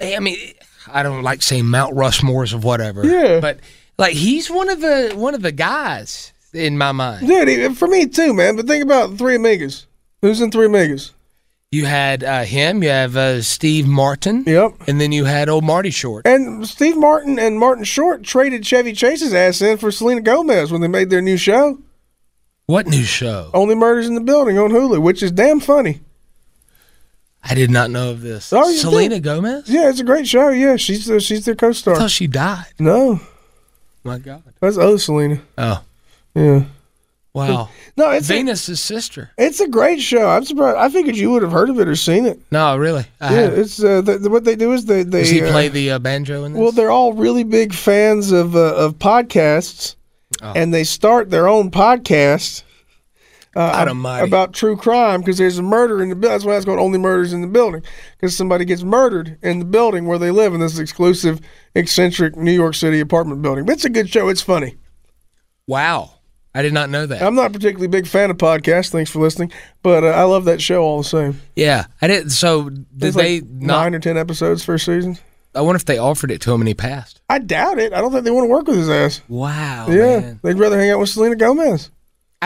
[0.00, 0.36] I mean,
[0.92, 3.06] I don't like saying Mount Rushmores of whatever.
[3.06, 3.40] Yeah.
[3.40, 3.60] but
[3.98, 7.26] like he's one of the one of the guys in my mind.
[7.26, 8.56] Dude, for me too, man.
[8.56, 9.86] But think about Three Amigos.
[10.22, 11.12] Who's in Three Amigos?
[11.70, 12.84] You had uh, him.
[12.84, 14.44] You have uh, Steve Martin.
[14.46, 14.74] Yep.
[14.86, 16.24] And then you had old Marty Short.
[16.24, 20.82] And Steve Martin and Martin Short traded Chevy Chase's ass in for Selena Gomez when
[20.82, 21.80] they made their new show,
[22.66, 23.50] What new show?
[23.52, 26.00] Only Murders in the Building on Hulu, which is damn funny.
[27.46, 28.52] I did not know of this.
[28.52, 29.22] Oh, you Selena did?
[29.24, 29.68] Gomez.
[29.68, 30.48] Yeah, it's a great show.
[30.48, 31.94] Yeah, she's the, she's their co-star.
[31.96, 32.66] thought she died.
[32.78, 33.20] No,
[34.02, 34.42] My God.
[34.60, 35.40] that's other Selena.
[35.58, 35.82] Oh
[36.34, 36.64] Yeah.
[37.34, 37.68] wow.
[37.96, 39.30] No, it's a, Venus's sister.
[39.38, 40.28] it's a great show.
[40.28, 40.78] I'm surprised.
[40.78, 42.40] I figured you would have heard of it or seen it.
[42.50, 43.04] No, really.
[43.20, 43.60] I yeah, haven't.
[43.60, 45.92] it's uh, the, the- what they do is they they Does he uh, play the
[45.92, 46.60] uh, banjo in this?
[46.60, 49.94] Well, they're all really big fans of uh, of podcasts,
[50.42, 50.52] Oh.
[50.56, 52.63] and they start their own podcast
[53.56, 53.86] uh,
[54.22, 56.34] about true crime because there's a murder in the building.
[56.34, 57.82] That's why it's called Only Murders in the Building
[58.16, 61.40] because somebody gets murdered in the building where they live in this exclusive,
[61.74, 63.64] eccentric New York City apartment building.
[63.64, 64.28] But it's a good show.
[64.28, 64.76] It's funny.
[65.66, 66.10] wow.
[66.56, 67.20] I did not know that.
[67.20, 68.90] I'm not a particularly big fan of podcasts.
[68.90, 69.50] Thanks for listening,
[69.82, 71.40] but uh, I love that show all the same.
[71.56, 72.30] yeah, I did.
[72.30, 73.82] So did There's they like not?
[73.82, 75.18] nine or ten episodes first season.
[75.56, 77.20] I wonder if they offered it to him and he passed.
[77.28, 77.92] I doubt it.
[77.92, 79.20] I don't think they want to work with his ass.
[79.26, 79.86] Wow.
[79.88, 80.40] yeah, man.
[80.44, 81.90] they'd rather hang out with Selena Gomez.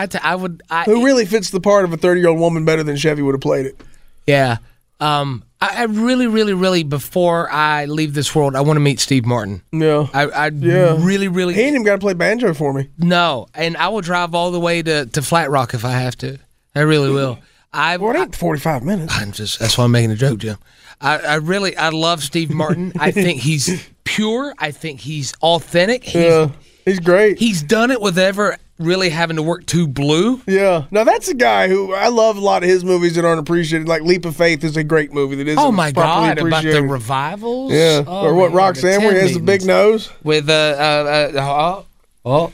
[0.01, 0.61] I, t- I would.
[0.69, 3.21] I, who really fits the part of a 30 year old woman better than Chevy
[3.21, 3.79] would have played it.
[4.27, 4.57] Yeah.
[4.99, 5.43] Um.
[5.61, 9.25] I, I really, really, really, before I leave this world, I want to meet Steve
[9.25, 9.61] Martin.
[9.73, 10.07] Yeah.
[10.13, 10.95] I, I Yeah.
[10.99, 12.87] really, really He ain't even got to play banjo for me.
[12.97, 16.15] no, and I will drive all the way to, to Flat Rock if I have
[16.19, 16.37] to.
[16.75, 17.39] I really will.
[17.73, 19.13] I, Well, it ain't 45 minutes.
[19.13, 20.57] I'm just that's why I'm making a joke, Jim.
[21.01, 22.93] I, I really I love Steve Martin.
[22.99, 24.53] I think he's pure.
[24.59, 26.05] I think he's authentic.
[26.05, 26.49] He's Yeah.
[26.85, 27.37] He's great.
[27.37, 30.41] he's done it with ever really having to work too blue.
[30.47, 30.85] yeah.
[30.89, 33.87] Now, that's a guy who I love a lot of his movies that aren't appreciated.
[33.87, 36.37] Like Leap of Faith is a great movie that isn't Oh my God!
[36.39, 37.71] About the revivals.
[37.71, 38.03] Yeah.
[38.07, 40.09] Oh, or what, Roxanne, where he has the big nose?
[40.23, 41.85] with uh, uh, uh oh
[42.25, 42.53] oh.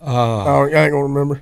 [0.00, 1.40] Oh, I ain't to remember.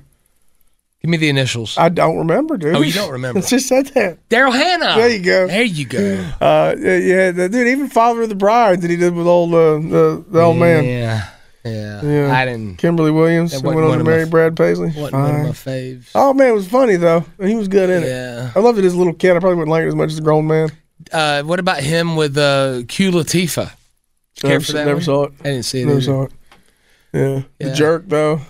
[1.02, 1.76] Give me the initials.
[1.76, 2.74] I don't remember, dude.
[2.76, 3.38] Oh, you don't remember.
[3.40, 4.26] It's just said that.
[4.30, 4.94] Daryl Hannah.
[4.96, 5.46] There you go.
[5.46, 6.30] There you go.
[6.40, 9.74] Uh, yeah, yeah, dude, even Father of the Bride that he did with old, uh,
[9.74, 10.84] the, the old man.
[10.84, 11.28] Yeah,
[11.64, 12.02] yeah.
[12.04, 12.32] Yeah.
[12.36, 12.76] I didn't.
[12.76, 14.88] Kimberly Williams, who went on to marry Brad Paisley.
[14.88, 15.42] Wasn't one of Fine.
[15.44, 16.10] my faves.
[16.14, 17.24] Oh man, it was funny though.
[17.42, 18.06] He was good in it.
[18.08, 18.52] Yeah.
[18.54, 19.36] I loved it as a little kid.
[19.36, 20.70] I probably wouldn't like it as much as a grown man.
[21.12, 23.72] Uh, what about him with uh, Queen Latifah?
[24.36, 25.02] Care Never, for that never one?
[25.02, 25.32] saw it.
[25.40, 25.86] I didn't see it.
[25.86, 26.04] Never either.
[26.04, 26.32] saw it.
[27.12, 27.42] Yeah.
[27.58, 27.68] Yeah.
[27.68, 28.40] The jerk though.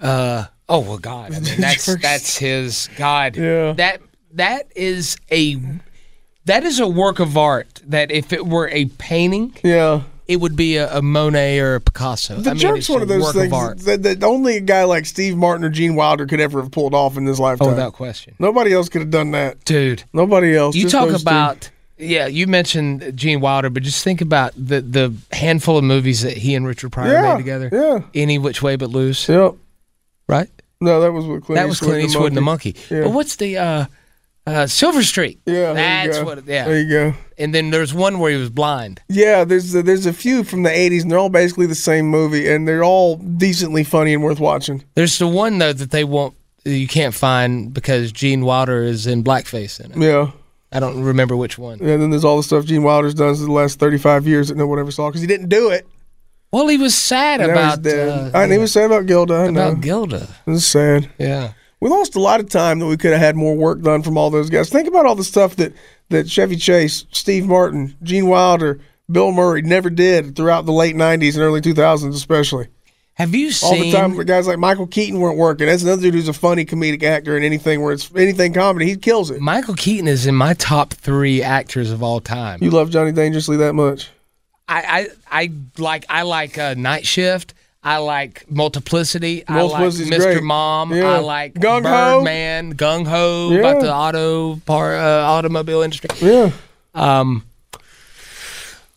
[0.00, 1.32] Uh, oh well, God.
[1.34, 2.02] I mean, that's Jerks.
[2.02, 3.36] that's his God.
[3.36, 3.72] Yeah.
[3.72, 4.00] That
[4.32, 5.56] that is a
[6.46, 7.82] that is a work of art.
[7.86, 10.02] That if it were a painting, Yeah.
[10.26, 12.36] It would be a, a Monet or a Picasso.
[12.36, 14.84] The I mean, jerk's it's one of those things Of that, that only a guy
[14.84, 17.68] like Steve Martin or Gene Wilder could ever have pulled off in this Oh, lifetime.
[17.68, 19.64] without question, Nobody else could have done that.
[19.64, 20.04] dude.
[20.12, 20.74] Nobody else.
[20.76, 21.28] You talk those two.
[21.28, 22.26] about yeah.
[22.26, 26.54] You mentioned Gene Wilder, but just think about the the handful of movies that he
[26.54, 27.68] and Richard Pryor Yeah, made together.
[27.72, 28.00] yeah.
[28.20, 29.54] Any which way but loose, Yep.
[30.28, 30.48] right?
[30.80, 32.74] No, that was with Clint that was Clint Eastwood and the monkey.
[32.90, 33.02] Yeah.
[33.02, 33.86] But what's the uh,
[34.46, 35.38] uh, Silver Streak?
[35.46, 36.24] Yeah, there you that's go.
[36.24, 36.44] what.
[36.46, 37.14] Yeah, There you go.
[37.38, 39.00] and then there's one where he was blind.
[39.08, 42.06] Yeah, there's a, there's a few from the '80s, and they're all basically the same
[42.06, 44.84] movie, and they're all decently funny and worth watching.
[44.94, 46.34] There's the one though that they won't.
[46.66, 49.98] You can't find because Gene Wilder is in blackface in it.
[49.98, 50.30] Yeah.
[50.72, 51.78] I don't remember which one.
[51.78, 54.56] And then there's all the stuff Gene Wilder's done for the last 35 years that
[54.56, 55.86] no one ever saw because he didn't do it.
[56.50, 58.32] Well, he was sad he's about dead.
[58.34, 59.34] uh, I, he was sad about Gilda.
[59.34, 59.68] I know.
[59.70, 60.26] about Gilda.
[60.46, 61.10] It was sad.
[61.18, 61.52] Yeah.
[61.80, 64.16] We lost a lot of time that we could have had more work done from
[64.16, 64.70] all those guys.
[64.70, 65.72] Think about all the stuff that,
[66.08, 71.34] that Chevy Chase, Steve Martin, Gene Wilder, Bill Murray never did throughout the late 90s
[71.34, 72.68] and early 2000s, especially.
[73.14, 75.68] Have you All the time, guys like Michael Keaton weren't working.
[75.68, 78.86] That's another dude who's a funny comedic actor in anything where it's anything comedy.
[78.86, 79.40] He kills it.
[79.40, 82.58] Michael Keaton is in my top three actors of all time.
[82.60, 84.10] You love Johnny Dangerously that much?
[84.66, 87.54] I, I, I like I like uh, Night Shift.
[87.86, 89.42] I like Multiplicity.
[89.42, 90.32] Multiplicity's I like Mr.
[90.34, 90.42] great.
[90.42, 90.94] Mom.
[90.94, 91.04] Yeah.
[91.12, 92.18] I like Gung Ho.
[92.18, 93.58] Birdman, Gung Ho Yeah.
[93.58, 96.08] about the auto par, uh, automobile industry.
[96.20, 96.50] Yeah.
[96.94, 97.44] Um,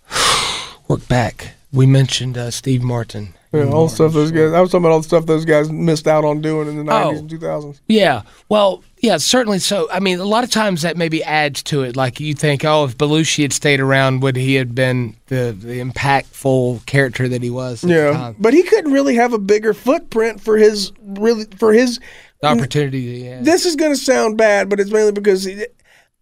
[0.88, 1.56] work back.
[1.74, 3.34] We mentioned uh, Steve Martin.
[3.54, 4.52] Yeah, all the stuff those guys.
[4.52, 6.82] I was talking about all the stuff those guys missed out on doing in the
[6.82, 7.04] Oh.
[7.04, 7.82] nineties and two thousands.
[7.88, 8.24] Yeah.
[8.50, 9.88] Well, yeah, certainly so.
[9.92, 11.96] I mean, a lot of times that maybe adds to it.
[11.96, 15.80] Like you think, oh, if Belushi had stayed around, would he have been the, the
[15.80, 17.84] impactful character that he was?
[17.84, 18.36] Yeah, time?
[18.40, 22.00] but he couldn't really have a bigger footprint for his really for his.
[22.42, 23.30] The opportunity.
[23.42, 25.66] This is going to sound bad, but it's mainly because he,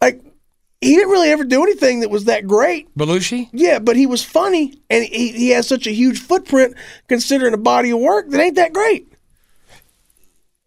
[0.01, 0.21] like
[0.81, 2.93] he didn't really ever do anything that was that great.
[2.95, 3.49] Belushi?
[3.51, 6.75] Yeah, but he was funny, and he, he has such a huge footprint
[7.07, 9.11] considering a body of work that ain't that great.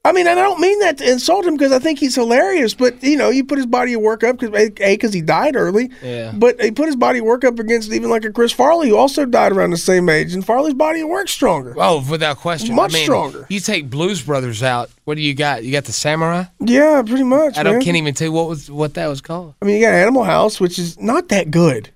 [0.09, 2.73] I mean, and I don't mean that to insult him because I think he's hilarious.
[2.73, 5.55] But you know, you put his body of work up because a because he died
[5.55, 5.90] early.
[6.03, 6.33] Yeah.
[6.35, 8.97] But he put his body of work up against even like a Chris Farley who
[8.97, 11.75] also died around the same age, and Farley's body of work's stronger.
[11.77, 12.75] Oh, without question.
[12.75, 13.47] Much I mean, stronger.
[13.51, 14.88] You take Blues Brothers out.
[15.05, 15.62] What do you got?
[15.62, 16.44] You got the Samurai.
[16.59, 17.59] Yeah, pretty much.
[17.59, 17.83] I don't man.
[17.83, 19.57] can't even tell you what was what that was called.
[19.61, 21.90] I mean, you got Animal House, which is not that good.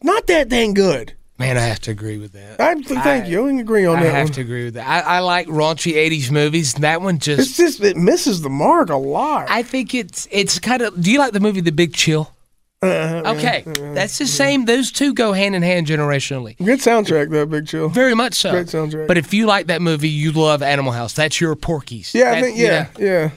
[0.00, 1.14] Not that dang good.
[1.42, 2.60] Man, I have to agree with that.
[2.60, 3.44] I thank I- you.
[3.46, 4.32] I can agree on I that I have one.
[4.34, 4.86] to agree with that.
[4.86, 6.74] I, I like raunchy '80s movies.
[6.74, 7.40] That one just.
[7.50, 9.46] It's just it misses the mark a lot.
[9.50, 11.00] I think it's it's kind of.
[11.02, 12.32] Do you like the movie The Big Chill?
[12.82, 14.64] Uh, uh Okay, uh, uh, that's the same.
[14.64, 16.56] Those two go hand in hand generationally.
[16.58, 17.88] Good soundtrack though, Big Chill.
[17.88, 18.50] Very much so.
[18.50, 19.06] Great soundtrack.
[19.06, 21.12] But if you like that movie, you love Animal House.
[21.12, 22.12] That's your Porky's.
[22.14, 23.30] Yeah, I That- think yeah, yeah.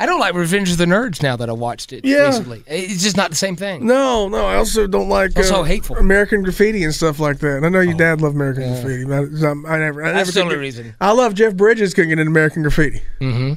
[0.00, 2.26] I don't like Revenge of the Nerds now that I watched it Yeah.
[2.26, 2.62] recently.
[2.68, 3.84] It's just not the same thing.
[3.84, 4.46] No, no.
[4.46, 5.96] I also don't like uh, also hateful.
[5.98, 6.00] Oh.
[6.00, 7.56] American Graffiti and stuff like that.
[7.56, 9.04] And I know your dad loved American Graffiti.
[9.04, 10.04] but I, I never.
[10.04, 10.94] I That's never the only get- reason.
[11.00, 13.02] I love Jeff Bridges couldn't get into American Graffiti.
[13.20, 13.48] Mm-hmm.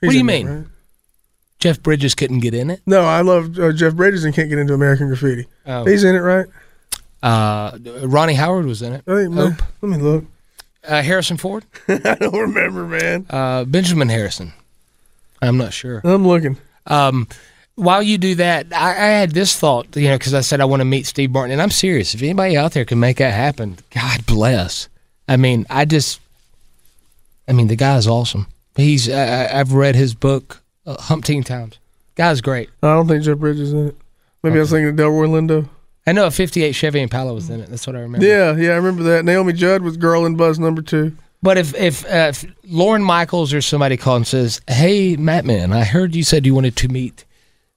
[0.00, 0.48] What do you in mean?
[0.48, 0.66] right?
[1.60, 2.80] Jeff Bridges couldn't get in it.
[2.86, 5.46] No, I love uh, Jeff Bridges and can't get into American Graffiti.
[5.66, 5.84] Oh.
[5.84, 6.46] He's in it, right?
[7.22, 9.02] Uh, Ronnie Howard was in it.
[9.06, 10.24] Hey, man, let me look.
[10.82, 11.64] Uh, Harrison Ford.
[11.88, 13.26] I don't remember, man.
[13.28, 14.54] Uh, Benjamin Harrison.
[15.42, 16.00] I'm not sure.
[16.04, 16.56] I'm looking.
[16.86, 17.26] Um,
[17.76, 20.64] while you do that, I, I had this thought, you know, because I said I
[20.66, 22.14] want to meet Steve Martin, and I'm serious.
[22.14, 24.88] If anybody out there can make that happen, God bless.
[25.28, 26.20] I mean, I just,
[27.48, 28.46] I mean, the guy's awesome.
[28.76, 31.78] He's, I, I- I've read his book uh, umpteen times.
[32.16, 32.68] Guy's great.
[32.82, 33.96] I don't think Jeff Bridges is in it.
[34.42, 35.68] Maybe I was thinking of Delroy Lindo.
[36.06, 37.68] I know a '58 Chevy Impala was in it.
[37.70, 38.26] That's what I remember.
[38.26, 39.24] Yeah, yeah, I remember that.
[39.24, 41.16] Naomi Judd was Girl in Buzz number two.
[41.42, 45.72] But if if, uh, if Lorne Michaels or somebody calls and says, "Hey, Matt, man,
[45.72, 47.24] I heard you said you wanted to meet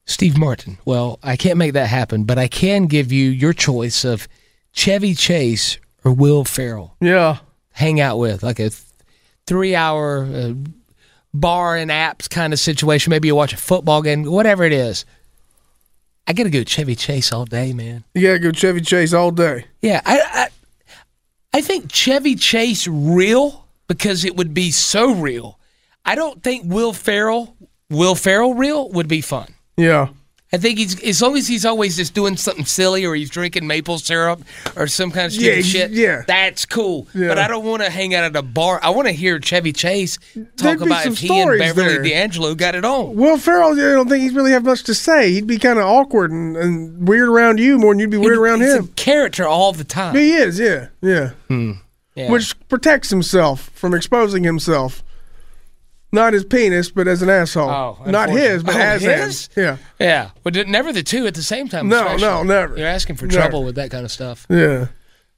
[0.06, 4.04] Steve Martin," well, I can't make that happen, but I can give you your choice
[4.04, 4.28] of
[4.74, 6.96] Chevy Chase or Will Ferrell.
[7.00, 7.38] Yeah.
[7.72, 8.82] Hang out with like a th-
[9.48, 10.54] three-hour uh,
[11.34, 13.12] bar and apps kind of situation.
[13.12, 15.06] Maybe you watch a football game, whatever it is.
[16.28, 18.04] I got to go Chevy Chase all day, man.
[18.14, 19.66] You gotta go Chevy Chase all day.
[19.82, 20.50] Yeah, I, I
[21.54, 25.60] I think Chevy Chase real because it would be so real.
[26.04, 27.56] I don't think Will Ferrell
[27.90, 29.54] Will Ferrell real would be fun.
[29.78, 30.10] Yeah.
[30.54, 33.66] I think he's as long as he's always just doing something silly or he's drinking
[33.66, 34.44] maple syrup
[34.76, 35.92] or some kind of stupid Yeah, shit.
[35.92, 36.22] yeah.
[36.28, 37.08] that's cool.
[37.16, 37.30] Yeah.
[37.30, 38.80] But I don't want to hang out at a bar.
[38.84, 40.20] I want to hear Chevy Chase
[40.56, 42.04] talk about if he and Beverly there.
[42.04, 43.16] D'Angelo got it on.
[43.16, 45.32] Will Ferrell, I don't think he'd really have much to say.
[45.32, 48.38] He'd be kind of awkward and, and weird around you more than you'd be weird
[48.38, 48.84] around he's him.
[48.86, 50.16] a character all the time.
[50.16, 51.32] He is, yeah, yeah.
[51.48, 51.72] Hmm.
[52.16, 52.30] Yeah.
[52.32, 55.04] Which protects himself from exposing himself.
[56.14, 57.70] Not his penis, but as an asshole.
[57.70, 59.14] Oh, Not his, but unfortunately.
[59.16, 59.50] as Oh, his.
[59.58, 61.90] Yeah, Yeah, but it- never the two at the same time.
[61.90, 62.22] No, especially.
[62.22, 62.78] no, never.
[62.78, 63.38] You're asking for Never.
[63.42, 64.46] trouble with that kind of stuff.
[64.50, 64.88] yeah.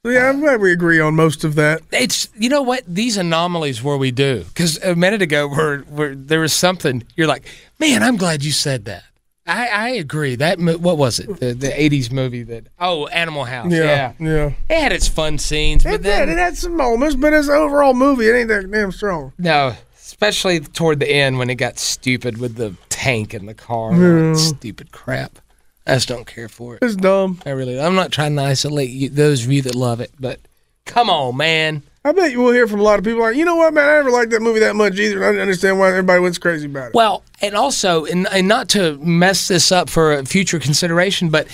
[0.04, 1.80] Yeah, I'm uh, glad we agree on most of that.
[1.90, 6.14] It's you know what these anomalies where we do because a minute ago where where
[6.14, 7.44] there was something you're like,
[7.80, 9.02] man, I'm glad you said that.
[9.48, 10.36] I, I agree.
[10.36, 11.40] That what was it?
[11.40, 13.72] The the '80s movie that oh Animal House.
[13.72, 14.52] Yeah, Yeah, yeah.
[14.68, 16.36] it had its fun scenes, but It then did.
[16.36, 19.32] It had some moments, but as an overall movie, it ain't that damn strong.
[19.38, 19.74] no,
[20.16, 23.94] especially toward the end when it got stupid with the tank in the car.
[23.94, 25.38] That Stupid crap.
[25.86, 26.82] I just don't care for it.
[26.82, 27.40] It's dumb.
[27.44, 27.78] I really.
[27.78, 30.40] I'm not trying to isolate you, those of you that love it, but
[30.86, 31.82] come on, man.
[32.02, 33.88] I bet you will hear from a lot of people like, you know what, man,
[33.88, 35.16] I never liked that movie that much either.
[35.16, 36.94] and I didn't understand why everybody went crazy about it.
[36.94, 41.46] Well, and also, and, and not to mess this up for future consideration, but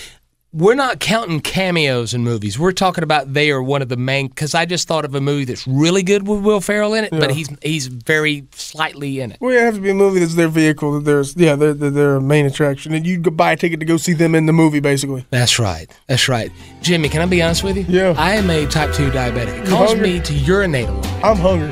[0.53, 2.59] we're not counting cameos in movies.
[2.59, 4.27] We're talking about they are one of the main.
[4.27, 7.11] Because I just thought of a movie that's really good with Will Ferrell in it,
[7.11, 9.37] but he's he's very slightly in it.
[9.41, 10.93] Well, it have to be a movie that's their vehicle.
[10.93, 13.85] That there's, yeah, they're, they're their main attraction, and you go buy a ticket to
[13.85, 15.25] go see them in the movie, basically.
[15.31, 15.89] That's right.
[16.07, 16.51] That's right.
[16.81, 17.85] Jimmy, can I be honest with you?
[17.89, 18.13] Yeah.
[18.17, 19.57] I am a type two diabetic.
[19.63, 20.13] It You hungry?
[20.13, 21.23] me to urinate a lot.
[21.23, 21.71] I'm hungry.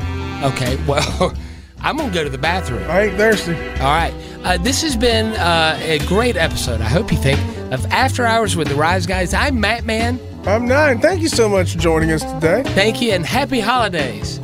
[0.50, 1.32] Okay, well,
[1.80, 2.82] I'm gonna go to the bathroom.
[2.90, 3.54] I ain't thirsty.
[3.54, 4.12] All right.
[4.44, 7.38] Uh, this has been uh, a great episode, I hope you think,
[7.72, 9.32] of After Hours with the Rise Guys.
[9.32, 10.18] I'm Matt Man.
[10.46, 11.00] I'm nine.
[11.00, 12.64] Thank you so much for joining us today.
[12.74, 14.40] Thank you and happy holidays.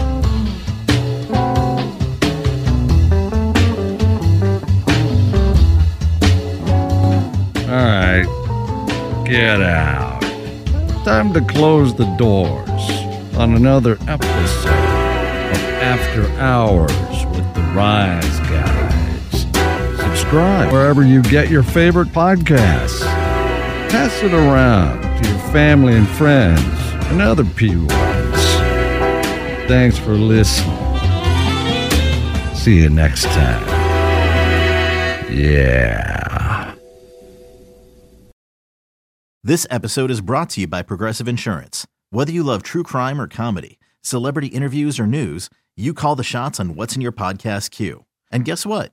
[7.68, 10.22] All right, get out.
[11.04, 12.90] Time to close the doors
[13.36, 18.47] on another episode of After Hours with the Rise Guys.
[20.28, 23.00] Subscribe wherever you get your favorite podcasts.
[23.00, 26.60] Pass it around to your family and friends
[27.06, 27.88] and other P1s.
[29.68, 30.76] Thanks for listening.
[32.54, 33.66] See you next time.
[35.34, 36.74] Yeah.
[39.42, 41.86] This episode is brought to you by Progressive Insurance.
[42.10, 46.60] Whether you love true crime or comedy, celebrity interviews or news, you call the shots
[46.60, 48.04] on what's in your podcast queue.
[48.30, 48.92] And guess what?